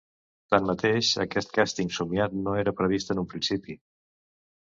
Tanmateix, 0.53 1.09
aquest 1.25 1.51
càsting 1.57 1.91
somniat 1.97 2.35
no 2.47 2.55
era 2.61 2.75
previst 2.79 3.13
en 3.17 3.23
un 3.25 3.27
principi. 3.35 3.77